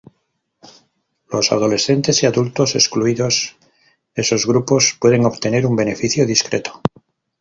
[1.29, 3.55] Los adolescentes y adultos, excluidos
[4.15, 6.81] esos grupos, pueden obtener un beneficio discreto.